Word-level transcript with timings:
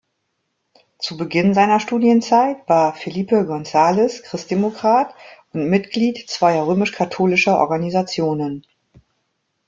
Zu 0.97 1.15
Beginn 1.15 1.53
seiner 1.53 1.79
Studienzeit 1.79 2.67
war 2.67 2.95
Felipe 2.95 3.35
González 3.45 4.23
Christdemokrat 4.23 5.13
und 5.53 5.69
Mitglied 5.69 6.27
zweier 6.27 6.65
römisch-katholischer 6.65 7.59
Organisationen. 7.59 8.65